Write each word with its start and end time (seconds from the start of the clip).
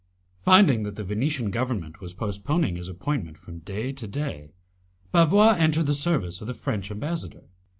Finding 0.41 0.81
that 0.81 0.95
the 0.95 1.03
Venetian 1.03 1.51
government 1.51 2.01
was 2.01 2.15
postponing 2.15 2.75
his 2.75 2.89
appointment 2.89 3.37
from 3.37 3.59
day 3.59 3.91
to 3.91 4.07
day, 4.07 4.49
Bavois 5.13 5.55
entered 5.59 5.85
the 5.85 5.93
service 5.93 6.41
of 6.41 6.47
the 6.47 6.55
French 6.55 6.89
ambassador. 6.89 7.43